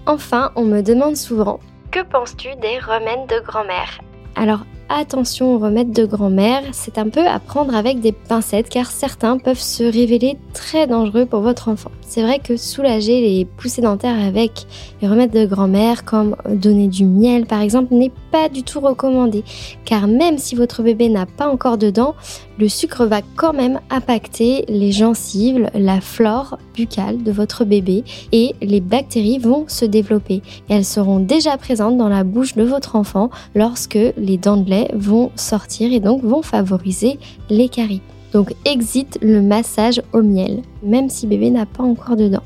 Enfin, 0.07 0.51
on 0.57 0.65
me 0.65 0.83
demande 0.83 1.17
souvent 1.17 1.61
Que 1.91 2.03
penses-tu 2.03 2.49
des 2.61 2.79
remèdes 2.79 3.29
de 3.29 3.45
grand-mère? 3.47 4.01
Alors 4.35 4.65
attention 4.99 5.55
aux 5.55 5.59
remèdes 5.59 5.93
de 5.93 6.05
grand-mère, 6.05 6.63
c'est 6.73 6.99
un 6.99 7.09
peu 7.09 7.27
à 7.27 7.39
prendre 7.39 7.75
avec 7.75 8.01
des 8.01 8.13
pincettes 8.13 8.69
car 8.69 8.91
certains 8.91 9.39
peuvent 9.39 9.61
se 9.61 9.85
révéler 9.85 10.39
très 10.53 10.87
dangereux 10.87 11.27
pour 11.27 11.41
votre 11.41 11.69
enfant. 11.69 11.91
C'est 12.03 12.23
vrai 12.23 12.39
que 12.39 12.57
soulager 12.57 13.21
les 13.21 13.45
poussées 13.45 13.83
dentaires 13.83 14.21
avec 14.21 14.67
les 15.01 15.09
remèdes 15.09 15.33
de 15.33 15.47
grand-mère 15.47 16.05
comme 16.05 16.37
donner 16.49 16.89
du 16.89 17.05
miel 17.05 17.47
par 17.47 17.61
exemple 17.61 17.95
n'est 17.95 18.13
pas 18.31 18.49
du 18.49 18.63
tout 18.63 18.81
recommandé 18.81 19.45
car 19.85 20.07
même 20.07 20.39
si 20.39 20.55
votre 20.55 20.83
bébé 20.83 21.09
n'a 21.09 21.27
pas 21.27 21.49
encore 21.49 21.79
de 21.79 21.91
dents, 21.91 22.15
le 22.63 22.69
sucre 22.69 23.07
va 23.07 23.23
quand 23.35 23.53
même 23.53 23.81
impacter 23.91 24.65
les 24.69 24.93
gencives, 24.93 25.69
la 25.75 26.01
flore 26.01 26.59
buccale 26.77 27.25
de 27.25 27.33
votre 27.33 27.65
bébé 27.65 28.05
et 28.31 28.55
les 28.63 28.81
bactéries 28.81 29.41
vont 29.41 29.65
se 29.67 29.85
développer. 29.85 30.43
elles 30.69 30.85
seront 30.85 31.19
déjà 31.19 31.57
présentes 31.57 31.99
dans 31.99 32.09
la 32.09 32.23
bouche 32.23 32.55
de 32.55 32.63
votre 32.63 32.95
enfant 32.95 33.31
lorsque 33.57 33.99
les 34.17 34.37
dents 34.37 34.59
de 34.59 34.71
lait 34.71 34.93
vont 34.95 35.33
sortir 35.35 35.93
et 35.93 35.99
donc 35.99 36.23
vont 36.23 36.43
favoriser 36.43 37.19
les 37.51 37.69
caries. 37.69 38.01
Donc 38.33 38.55
exit 38.65 39.19
le 39.23 39.43
massage 39.43 40.01
au 40.13 40.23
miel, 40.23 40.63
même 40.85 41.09
si 41.09 41.27
bébé 41.27 41.51
n'a 41.51 41.67
pas 41.67 41.83
encore 41.83 42.15
de 42.15 42.29
dents. 42.29 42.45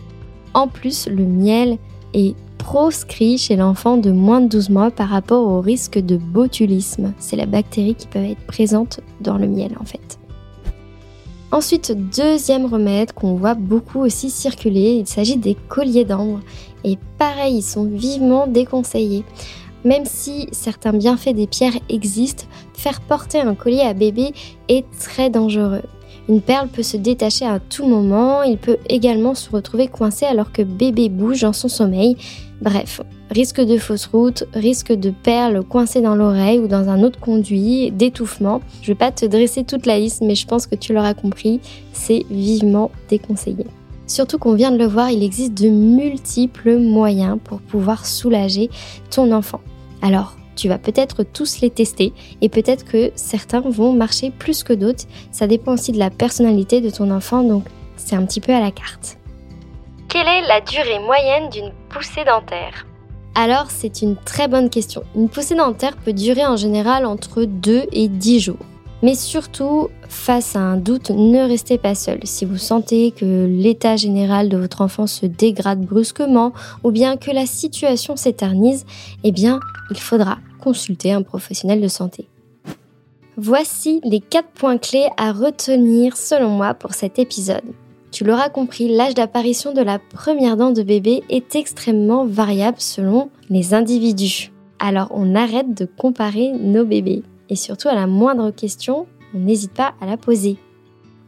En 0.54 0.66
plus, 0.66 1.08
le 1.08 1.26
miel 1.26 1.76
est 2.14 2.34
proscrit 2.66 3.38
chez 3.38 3.54
l'enfant 3.54 3.96
de 3.96 4.10
moins 4.10 4.40
de 4.40 4.48
12 4.48 4.70
mois 4.70 4.90
par 4.90 5.08
rapport 5.08 5.46
au 5.46 5.60
risque 5.60 6.00
de 6.00 6.16
botulisme. 6.16 7.12
C'est 7.20 7.36
la 7.36 7.46
bactérie 7.46 7.94
qui 7.94 8.08
peut 8.08 8.18
être 8.18 8.44
présente 8.48 8.98
dans 9.20 9.38
le 9.38 9.46
miel 9.46 9.76
en 9.80 9.84
fait. 9.84 10.18
Ensuite, 11.52 11.96
deuxième 12.16 12.66
remède 12.66 13.12
qu'on 13.12 13.36
voit 13.36 13.54
beaucoup 13.54 14.00
aussi 14.00 14.30
circuler, 14.30 14.94
il 14.94 15.06
s'agit 15.06 15.36
des 15.36 15.54
colliers 15.68 16.04
d'ambre. 16.04 16.40
Et 16.82 16.98
pareil, 17.18 17.58
ils 17.58 17.62
sont 17.62 17.84
vivement 17.84 18.48
déconseillés. 18.48 19.24
Même 19.84 20.04
si 20.04 20.48
certains 20.50 20.92
bienfaits 20.92 21.36
des 21.36 21.46
pierres 21.46 21.78
existent, 21.88 22.46
faire 22.74 23.00
porter 23.00 23.38
un 23.38 23.54
collier 23.54 23.82
à 23.82 23.94
bébé 23.94 24.32
est 24.68 24.84
très 24.98 25.30
dangereux. 25.30 25.84
Une 26.28 26.40
perle 26.40 26.68
peut 26.68 26.82
se 26.82 26.96
détacher 26.96 27.46
à 27.46 27.60
tout 27.60 27.86
moment, 27.86 28.42
il 28.42 28.58
peut 28.58 28.78
également 28.88 29.34
se 29.34 29.50
retrouver 29.50 29.88
coincé 29.88 30.24
alors 30.26 30.52
que 30.52 30.62
bébé 30.62 31.08
bouge 31.08 31.42
dans 31.42 31.52
son 31.52 31.68
sommeil. 31.68 32.16
Bref, 32.60 33.00
Risque 33.30 33.60
de 33.60 33.76
fausse 33.76 34.06
route, 34.06 34.44
risque 34.54 34.92
de 34.92 35.10
perles 35.10 35.64
coincées 35.64 36.00
dans 36.00 36.14
l'oreille 36.14 36.60
ou 36.60 36.68
dans 36.68 36.88
un 36.88 37.02
autre 37.02 37.18
conduit, 37.18 37.90
d'étouffement. 37.90 38.60
Je 38.82 38.88
vais 38.88 38.94
pas 38.94 39.10
te 39.10 39.26
dresser 39.26 39.64
toute 39.64 39.84
la 39.84 39.98
liste, 39.98 40.22
mais 40.22 40.36
je 40.36 40.46
pense 40.46 40.68
que 40.68 40.76
tu 40.76 40.94
l'auras 40.94 41.14
compris, 41.14 41.60
c'est 41.92 42.24
vivement 42.30 42.92
déconseillé. 43.10 43.66
Surtout 44.06 44.38
qu'on 44.38 44.54
vient 44.54 44.70
de 44.70 44.78
le 44.78 44.86
voir, 44.86 45.10
il 45.10 45.24
existe 45.24 45.54
de 45.54 45.68
multiples 45.68 46.78
moyens 46.78 47.38
pour 47.42 47.60
pouvoir 47.60 48.06
soulager 48.06 48.70
ton 49.10 49.32
enfant. 49.32 49.60
Alors, 50.02 50.36
tu 50.56 50.68
vas 50.68 50.78
peut-être 50.78 51.22
tous 51.22 51.60
les 51.60 51.70
tester 51.70 52.12
et 52.40 52.48
peut-être 52.48 52.84
que 52.84 53.12
certains 53.14 53.60
vont 53.60 53.92
marcher 53.92 54.30
plus 54.30 54.64
que 54.64 54.72
d'autres. 54.72 55.04
Ça 55.30 55.46
dépend 55.46 55.74
aussi 55.74 55.92
de 55.92 55.98
la 55.98 56.10
personnalité 56.10 56.80
de 56.80 56.90
ton 56.90 57.10
enfant, 57.10 57.42
donc 57.42 57.64
c'est 57.96 58.16
un 58.16 58.24
petit 58.24 58.40
peu 58.40 58.52
à 58.52 58.60
la 58.60 58.70
carte. 58.70 59.18
Quelle 60.08 60.26
est 60.26 60.48
la 60.48 60.60
durée 60.60 60.98
moyenne 61.00 61.50
d'une 61.50 61.72
poussée 61.90 62.24
dentaire? 62.24 62.86
Alors, 63.34 63.70
c'est 63.70 64.00
une 64.00 64.16
très 64.16 64.48
bonne 64.48 64.70
question. 64.70 65.02
Une 65.14 65.28
poussée 65.28 65.54
dentaire 65.54 65.96
peut 65.96 66.14
durer 66.14 66.46
en 66.46 66.56
général 66.56 67.04
entre 67.04 67.44
2 67.44 67.84
et 67.92 68.08
10 68.08 68.40
jours. 68.40 68.56
Mais 69.02 69.14
surtout, 69.14 69.90
face 70.08 70.56
à 70.56 70.60
un 70.60 70.76
doute, 70.76 71.10
ne 71.10 71.46
restez 71.48 71.78
pas 71.78 71.94
seul. 71.94 72.20
Si 72.24 72.44
vous 72.44 72.56
sentez 72.56 73.10
que 73.10 73.46
l'état 73.46 73.96
général 73.96 74.48
de 74.48 74.56
votre 74.56 74.80
enfant 74.80 75.06
se 75.06 75.26
dégrade 75.26 75.80
brusquement 75.80 76.52
ou 76.84 76.90
bien 76.90 77.16
que 77.16 77.30
la 77.30 77.46
situation 77.46 78.16
s'éternise, 78.16 78.84
eh 79.24 79.32
bien, 79.32 79.60
il 79.90 79.98
faudra 79.98 80.38
consulter 80.60 81.12
un 81.12 81.22
professionnel 81.22 81.80
de 81.80 81.88
santé. 81.88 82.28
Voici 83.36 84.00
les 84.02 84.20
4 84.20 84.48
points 84.48 84.78
clés 84.78 85.08
à 85.16 85.32
retenir 85.32 86.16
selon 86.16 86.48
moi 86.48 86.74
pour 86.74 86.94
cet 86.94 87.18
épisode. 87.18 87.64
Tu 88.10 88.24
l'auras 88.24 88.48
compris, 88.48 88.88
l'âge 88.88 89.14
d'apparition 89.14 89.74
de 89.74 89.82
la 89.82 89.98
première 89.98 90.56
dent 90.56 90.70
de 90.70 90.82
bébé 90.82 91.22
est 91.28 91.54
extrêmement 91.54 92.24
variable 92.24 92.80
selon 92.80 93.28
les 93.50 93.74
individus. 93.74 94.52
Alors 94.78 95.08
on 95.10 95.34
arrête 95.34 95.74
de 95.74 95.84
comparer 95.84 96.52
nos 96.52 96.84
bébés 96.84 97.22
et 97.50 97.56
surtout 97.56 97.88
à 97.88 97.94
la 97.94 98.06
moindre 98.06 98.50
question, 98.50 99.06
on 99.34 99.38
n'hésite 99.38 99.72
pas 99.72 99.94
à 100.00 100.06
la 100.06 100.16
poser. 100.16 100.58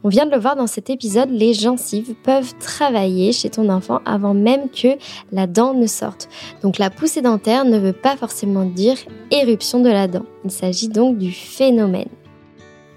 On 0.04 0.08
vient 0.08 0.26
de 0.26 0.30
le 0.30 0.38
voir 0.38 0.54
dans 0.54 0.68
cet 0.68 0.90
épisode, 0.90 1.30
les 1.30 1.54
gencives 1.54 2.14
peuvent 2.22 2.54
travailler 2.60 3.32
chez 3.32 3.50
ton 3.50 3.68
enfant 3.68 4.00
avant 4.04 4.32
même 4.32 4.70
que 4.70 4.96
la 5.32 5.48
dent 5.48 5.74
ne 5.74 5.86
sorte. 5.86 6.28
Donc 6.62 6.78
la 6.78 6.88
poussée 6.88 7.20
dentaire 7.20 7.64
ne 7.64 7.78
veut 7.78 7.92
pas 7.92 8.16
forcément 8.16 8.64
dire 8.64 8.96
éruption 9.32 9.80
de 9.80 9.88
la 9.88 10.06
dent. 10.06 10.24
Il 10.44 10.52
s'agit 10.52 10.88
donc 10.88 11.18
du 11.18 11.32
phénomène. 11.32 12.08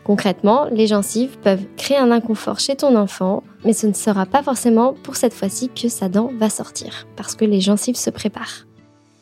Concrètement, 0.04 0.66
les 0.72 0.88
gencives 0.88 1.38
peuvent 1.40 1.66
créer 1.76 1.98
un 1.98 2.12
inconfort 2.12 2.60
chez 2.60 2.76
ton 2.76 2.96
enfant, 2.96 3.44
mais 3.66 3.74
ce 3.74 3.88
ne 3.88 3.94
sera 3.94 4.26
pas 4.26 4.44
forcément 4.44 4.94
pour 5.04 5.16
cette 5.16 5.34
fois-ci 5.34 5.70
que 5.70 5.90
sa 5.90 6.08
dent 6.08 6.32
va 6.38 6.50
sortir, 6.50 7.08
parce 7.16 7.36
que 7.36 7.46
les 7.46 7.62
gencives 7.62 7.96
se 7.96 8.10
préparent. 8.10 8.66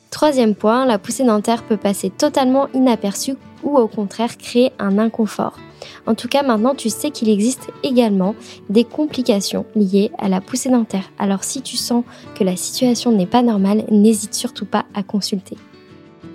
Troisième 0.09 0.55
point, 0.55 0.86
la 0.86 0.98
poussée 0.98 1.25
dentaire 1.25 1.63
peut 1.63 1.77
passer 1.77 2.09
totalement 2.09 2.67
inaperçue 2.74 3.36
ou 3.63 3.77
au 3.77 3.88
contraire 3.88 4.38
créer 4.38 4.71
un 4.79 4.98
inconfort. 4.98 5.57
En 6.05 6.15
tout 6.15 6.27
cas, 6.27 6.43
maintenant, 6.43 6.75
tu 6.75 6.89
sais 6.89 7.12
qu'il 7.12 7.29
existe 7.29 7.69
également 7.83 8.36
des 8.69 8.83
complications 8.83 9.65
liées 9.75 10.12
à 10.17 10.29
la 10.29 10.41
poussée 10.41 10.69
dentaire. 10.69 11.12
Alors 11.17 11.43
si 11.43 11.62
tu 11.62 11.77
sens 11.77 12.03
que 12.36 12.43
la 12.43 12.55
situation 12.55 13.12
n'est 13.12 13.25
pas 13.25 13.41
normale, 13.41 13.86
n'hésite 13.89 14.33
surtout 14.33 14.65
pas 14.65 14.86
à 14.93 15.03
consulter. 15.03 15.57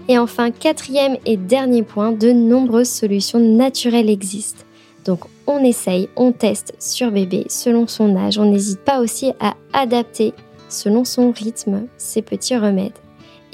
Et 0.08 0.18
enfin, 0.18 0.50
quatrième 0.50 1.16
et 1.24 1.36
dernier 1.36 1.82
point, 1.82 2.12
de 2.12 2.30
nombreuses 2.30 2.90
solutions 2.90 3.38
naturelles 3.38 4.10
existent. 4.10 4.64
Donc 5.04 5.20
on 5.46 5.62
essaye, 5.62 6.08
on 6.16 6.32
teste 6.32 6.74
sur 6.78 7.10
bébé 7.10 7.46
selon 7.48 7.86
son 7.86 8.16
âge. 8.16 8.38
On 8.38 8.50
n'hésite 8.50 8.80
pas 8.80 9.00
aussi 9.00 9.32
à 9.40 9.54
adapter 9.72 10.32
selon 10.68 11.04
son 11.04 11.30
rythme 11.30 11.86
ces 11.96 12.22
petits 12.22 12.56
remèdes 12.56 12.92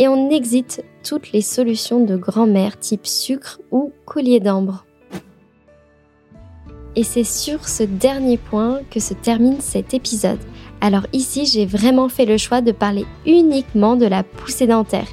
et 0.01 0.09
on 0.09 0.31
exite 0.31 0.83
toutes 1.05 1.31
les 1.33 1.43
solutions 1.43 2.05
de 2.05 2.17
grand-mère 2.17 2.79
type 2.79 3.07
sucre 3.07 3.61
ou 3.71 3.93
collier 4.07 4.41
d'ambre. 4.41 4.87
Et 6.97 7.05
c'est 7.05 7.25
sur 7.25 7.69
ce 7.69 7.83
dernier 7.83 8.37
point 8.37 8.81
que 8.91 9.01
se 9.01 9.15
termine 9.15 9.61
cet 9.61 9.95
épisode. 9.95 10.41
Alors 10.81 11.07
ici, 11.13 11.47
j'ai 11.47 11.67
vraiment 11.67 12.09
fait 12.09 12.25
le 12.25 12.39
choix 12.39 12.61
de 12.61 12.73
parler 12.73 13.07
uniquement 13.27 13.97
de 13.97 14.07
la 14.07 14.23
poussée 14.23 14.67
dentaire. 14.67 15.09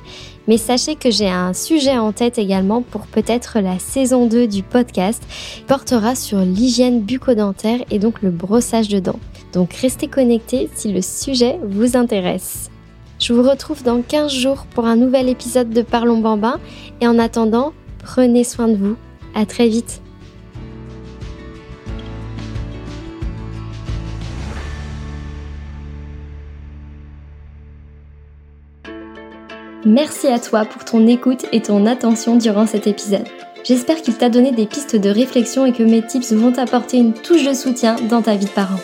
Mais 0.47 0.57
sachez 0.57 0.95
que 0.95 1.11
j'ai 1.11 1.27
un 1.27 1.53
sujet 1.53 1.97
en 1.97 2.13
tête 2.13 2.37
également 2.37 2.81
pour 2.81 3.01
peut-être 3.01 3.59
la 3.59 3.79
saison 3.79 4.27
2 4.27 4.47
du 4.47 4.63
podcast, 4.63 5.21
portera 5.67 6.15
sur 6.15 6.39
l'hygiène 6.39 7.01
bucco-dentaire 7.01 7.81
et 7.91 7.99
donc 7.99 8.21
le 8.21 8.31
brossage 8.31 8.87
de 8.87 8.99
dents. 8.99 9.19
Donc 9.51 9.73
restez 9.73 10.07
connectés 10.07 10.69
si 10.73 10.91
le 10.93 11.01
sujet 11.01 11.59
vous 11.63 11.97
intéresse. 11.97 12.69
Je 13.19 13.33
vous 13.33 13.43
retrouve 13.43 13.83
dans 13.83 14.01
15 14.01 14.31
jours 14.31 14.65
pour 14.73 14.85
un 14.85 14.95
nouvel 14.95 15.27
épisode 15.27 15.71
de 15.71 15.81
Parlons 15.81 16.19
Bambin 16.19 16.59
et 17.01 17.07
en 17.07 17.19
attendant, 17.19 17.73
prenez 17.99 18.43
soin 18.43 18.67
de 18.67 18.75
vous. 18.75 18.95
À 19.35 19.45
très 19.45 19.67
vite. 19.67 20.01
Merci 29.87 30.27
à 30.27 30.37
toi 30.37 30.65
pour 30.65 30.83
ton 30.83 31.07
écoute 31.07 31.45
et 31.53 31.61
ton 31.61 31.85
attention 31.85 32.35
durant 32.35 32.67
cet 32.67 32.87
épisode. 32.87 33.23
J'espère 33.63 34.01
qu'il 34.01 34.15
t'a 34.15 34.27
donné 34.27 34.51
des 34.51 34.65
pistes 34.65 34.97
de 34.97 35.09
réflexion 35.09 35.65
et 35.65 35.71
que 35.71 35.81
mes 35.81 36.05
tips 36.05 36.33
vont 36.33 36.51
t'apporter 36.51 36.97
une 36.97 37.13
touche 37.13 37.47
de 37.47 37.53
soutien 37.53 37.95
dans 38.09 38.21
ta 38.21 38.35
vie 38.35 38.47
de 38.47 38.51
parent. 38.51 38.81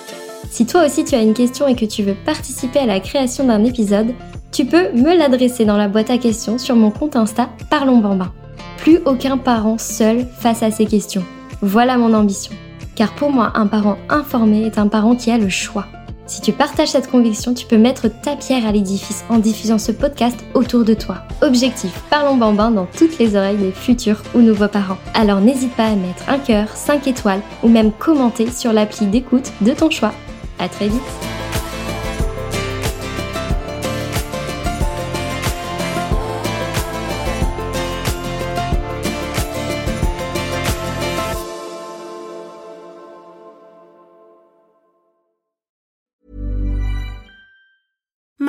Si 0.50 0.66
toi 0.66 0.86
aussi 0.86 1.04
tu 1.04 1.14
as 1.16 1.22
une 1.22 1.34
question 1.34 1.68
et 1.68 1.76
que 1.76 1.84
tu 1.84 2.04
veux 2.04 2.16
participer 2.26 2.80
à 2.80 2.86
la 2.86 3.02
création 3.02 3.46
d'un 3.46 3.66
épisode, 3.66 4.14
tu 4.54 4.64
peux 4.64 4.94
me 4.94 5.18
l'adresser 5.18 5.66
dans 5.66 5.76
la 5.76 5.90
boîte 5.90 6.10
à 6.10 6.18
questions 6.18 6.58
sur 6.58 6.78
mon 6.78 6.90
compte 6.90 7.18
Insta 7.18 7.50
Parlons 7.70 7.98
Bambin. 7.98 8.32
Plus 8.78 9.00
aucun 9.06 9.38
parent 9.38 9.78
seul 9.78 10.26
face 10.40 10.64
à 10.64 10.72
ces 10.72 10.86
questions. 10.86 11.26
Voilà 11.62 11.98
mon 11.98 12.14
ambition. 12.14 12.54
Car 12.96 13.14
pour 13.16 13.30
moi, 13.30 13.52
un 13.56 13.68
parent 13.68 13.98
informé 14.08 14.68
est 14.68 14.78
un 14.78 14.88
parent 14.88 15.18
qui 15.18 15.32
a 15.32 15.38
le 15.38 15.50
choix. 15.50 15.86
Si 16.26 16.42
tu 16.42 16.54
partages 16.54 16.90
cette 16.90 17.12
conviction, 17.12 17.54
tu 17.54 17.66
peux 17.66 17.78
mettre 17.78 18.08
ta 18.08 18.36
pierre 18.36 18.66
à 18.66 18.72
l'édifice 18.72 19.26
en 19.30 19.40
diffusant 19.40 19.78
ce 19.78 19.92
podcast 19.92 20.38
autour 20.54 20.86
de 20.86 20.94
toi. 20.94 21.18
Objectif, 21.42 21.92
parlons 22.10 22.38
bambin 22.38 22.72
dans 22.72 22.86
toutes 22.98 23.20
les 23.20 23.36
oreilles 23.36 23.58
des 23.58 23.72
futurs 23.72 24.22
ou 24.34 24.40
nouveaux 24.40 24.70
parents. 24.70 24.98
Alors 25.14 25.42
n'hésite 25.42 25.76
pas 25.76 25.88
à 25.88 25.96
mettre 25.96 26.30
un 26.30 26.40
cœur, 26.40 26.70
5 26.70 27.08
étoiles 27.08 27.42
ou 27.62 27.68
même 27.68 27.92
commenter 27.92 28.50
sur 28.50 28.72
l'appli 28.72 29.08
d'écoute 29.08 29.52
de 29.62 29.72
ton 29.72 29.90
choix. 29.90 30.14
À 30.60 30.70
très 30.70 30.88
vite 30.88 31.33